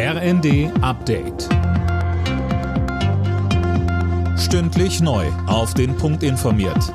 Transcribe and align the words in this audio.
RND 0.00 0.70
Update. 0.80 1.48
Stündlich 4.38 5.00
neu. 5.00 5.26
Auf 5.48 5.74
den 5.74 5.96
Punkt 5.96 6.22
informiert. 6.22 6.94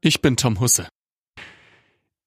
Ich 0.00 0.22
bin 0.22 0.36
Tom 0.36 0.60
Husse. 0.60 0.86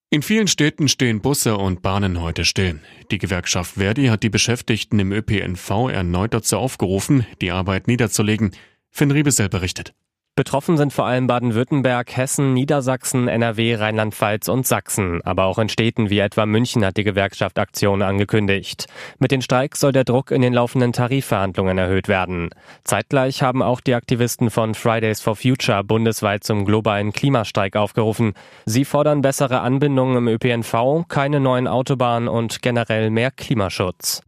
In 0.09 0.21
vielen 0.21 0.49
Städten 0.49 0.89
stehen 0.89 1.21
Busse 1.21 1.55
und 1.55 1.81
Bahnen 1.81 2.19
heute 2.19 2.43
still. 2.43 2.81
Die 3.09 3.19
Gewerkschaft 3.19 3.75
Verdi 3.75 4.07
hat 4.07 4.21
die 4.21 4.29
Beschäftigten 4.29 4.99
im 4.99 5.13
ÖPNV 5.13 5.89
erneut 5.89 6.33
dazu 6.33 6.57
aufgerufen, 6.57 7.25
die 7.39 7.51
Arbeit 7.51 7.87
niederzulegen. 7.87 8.51
Finn 8.89 9.11
Riebesell 9.11 9.47
berichtet. 9.47 9.93
Betroffen 10.35 10.77
sind 10.77 10.91
vor 10.91 11.05
allem 11.05 11.27
Baden-Württemberg, 11.27 12.17
Hessen, 12.17 12.55
Niedersachsen, 12.55 13.27
NRW, 13.27 13.75
Rheinland-Pfalz 13.75 14.47
und 14.47 14.65
Sachsen. 14.65 15.21
Aber 15.23 15.45
auch 15.45 15.59
in 15.59 15.69
Städten 15.69 16.09
wie 16.09 16.17
etwa 16.17 16.47
München 16.47 16.83
hat 16.83 16.97
die 16.97 17.03
Gewerkschaft 17.03 17.59
Aktionen 17.59 18.01
angekündigt. 18.01 18.87
Mit 19.19 19.29
den 19.29 19.43
Streiks 19.43 19.79
soll 19.79 19.91
der 19.91 20.05
Druck 20.05 20.31
in 20.31 20.41
den 20.41 20.53
laufenden 20.53 20.91
Tarifverhandlungen 20.91 21.77
erhöht 21.77 22.07
werden. 22.07 22.49
Zeitgleich 22.83 23.43
haben 23.43 23.61
auch 23.61 23.79
die 23.79 23.93
Aktivisten 23.93 24.49
von 24.49 24.73
Fridays 24.73 25.21
for 25.21 25.35
Future 25.35 25.83
bundesweit 25.83 26.43
zum 26.43 26.65
globalen 26.65 27.13
Klimastreik 27.13 27.75
aufgerufen. 27.75 28.33
Sie 28.65 28.85
fordern 28.85 29.21
bessere 29.21 29.59
Anbindungen 29.59 30.17
im 30.17 30.27
ÖPNV, 30.27 31.07
keine 31.09 31.41
neuen 31.41 31.67
Autobahnen 31.67 32.27
und 32.27 32.63
generell 32.63 33.11
mehr 33.11 33.29
Klimaschutz. 33.29 34.23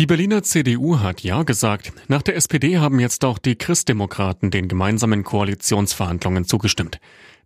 Die 0.00 0.06
Berliner 0.06 0.42
CDU 0.42 0.98
hat 0.98 1.20
Ja 1.20 1.44
gesagt. 1.44 1.92
Nach 2.08 2.20
der 2.20 2.34
SPD 2.34 2.78
haben 2.78 2.98
jetzt 2.98 3.24
auch 3.24 3.38
die 3.38 3.54
Christdemokraten 3.54 4.50
den 4.50 4.66
gemeinsamen 4.66 5.22
Koalitionsverhandlungen 5.22 6.46
zugestimmt. 6.46 6.98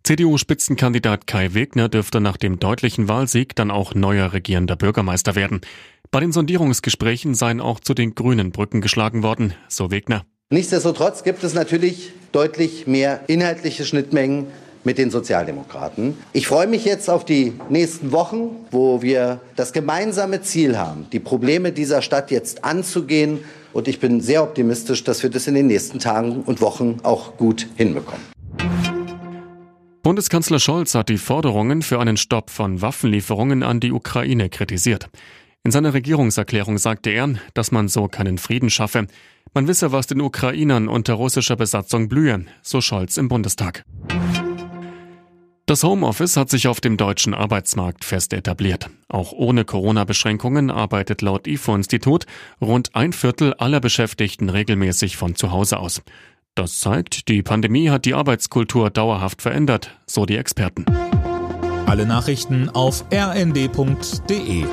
CDU-Spitzenkandidat 0.03 1.27
Kai 1.27 1.53
Wegner 1.53 1.89
dürfte 1.89 2.19
nach 2.19 2.37
dem 2.37 2.57
deutlichen 2.57 3.07
Wahlsieg 3.07 3.55
dann 3.55 3.69
auch 3.69 3.93
neuer 3.93 4.33
regierender 4.33 4.75
Bürgermeister 4.75 5.35
werden. 5.35 5.61
Bei 6.09 6.21
den 6.21 6.31
Sondierungsgesprächen 6.31 7.35
seien 7.35 7.61
auch 7.61 7.79
zu 7.79 7.93
den 7.93 8.15
Grünen 8.15 8.51
Brücken 8.51 8.81
geschlagen 8.81 9.21
worden, 9.21 9.53
so 9.67 9.91
Wegner. 9.91 10.25
Nichtsdestotrotz 10.49 11.23
gibt 11.23 11.43
es 11.43 11.53
natürlich 11.53 12.13
deutlich 12.31 12.87
mehr 12.87 13.25
inhaltliche 13.27 13.85
Schnittmengen 13.85 14.47
mit 14.83 14.97
den 14.97 15.11
Sozialdemokraten. 15.11 16.17
Ich 16.33 16.47
freue 16.47 16.67
mich 16.67 16.85
jetzt 16.85 17.09
auf 17.09 17.25
die 17.25 17.53
nächsten 17.69 18.11
Wochen, 18.11 18.55
wo 18.71 19.01
wir 19.01 19.39
das 19.55 19.73
gemeinsame 19.73 20.41
Ziel 20.41 20.77
haben, 20.77 21.07
die 21.11 21.19
Probleme 21.19 21.71
dieser 21.71 22.01
Stadt 22.01 22.31
jetzt 22.31 22.63
anzugehen. 22.63 23.39
Und 23.73 23.87
ich 23.87 23.99
bin 23.99 24.21
sehr 24.21 24.41
optimistisch, 24.43 25.03
dass 25.03 25.21
wir 25.21 25.29
das 25.29 25.47
in 25.47 25.53
den 25.53 25.67
nächsten 25.67 25.99
Tagen 25.99 26.41
und 26.45 26.61
Wochen 26.61 26.97
auch 27.03 27.37
gut 27.37 27.67
hinbekommen. 27.75 28.21
Bundeskanzler 30.01 30.59
Scholz 30.59 30.95
hat 30.95 31.09
die 31.09 31.17
Forderungen 31.17 31.81
für 31.81 31.99
einen 31.99 32.17
Stopp 32.17 32.49
von 32.49 32.81
Waffenlieferungen 32.81 33.63
an 33.63 33.79
die 33.79 33.91
Ukraine 33.91 34.49
kritisiert. 34.49 35.09
In 35.63 35.71
seiner 35.71 35.93
Regierungserklärung 35.93 36.77
sagte 36.77 37.09
er, 37.09 37.35
dass 37.53 37.71
man 37.71 37.89
so 37.89 38.07
keinen 38.07 38.37
Frieden 38.37 38.69
schaffe. 38.69 39.07
Man 39.53 39.67
wisse, 39.67 39.91
was 39.91 40.07
den 40.07 40.21
Ukrainern 40.21 40.87
unter 40.87 41.15
russischer 41.15 41.57
Besatzung 41.57 42.07
blühe, 42.07 42.45
so 42.61 42.81
Scholz 42.81 43.17
im 43.17 43.27
Bundestag. 43.27 43.83
Das 45.69 45.83
Homeoffice 45.83 46.35
hat 46.35 46.49
sich 46.49 46.67
auf 46.67 46.81
dem 46.81 46.97
deutschen 46.97 47.35
Arbeitsmarkt 47.35 48.03
fest 48.03 48.33
etabliert. 48.33 48.89
Auch 49.07 49.33
ohne 49.33 49.65
Corona-Beschränkungen 49.65 50.71
arbeitet 50.71 51.21
laut 51.21 51.45
IFO-Institut 51.45 52.25
rund 52.59 52.95
ein 52.95 53.13
Viertel 53.13 53.53
aller 53.53 53.79
Beschäftigten 53.79 54.49
regelmäßig 54.49 55.15
von 55.15 55.35
zu 55.35 55.51
Hause 55.51 55.77
aus. 55.77 56.01
Das 56.55 56.79
zeigt, 56.79 57.27
die 57.27 57.43
Pandemie 57.43 57.91
hat 57.91 58.05
die 58.05 58.15
Arbeitskultur 58.15 58.89
dauerhaft 58.89 59.43
verändert, 59.43 59.95
so 60.07 60.25
die 60.25 60.37
Experten. 60.37 60.85
Alle 61.85 62.07
Nachrichten 62.07 62.69
auf 62.69 63.05
rnd.de 63.13 64.65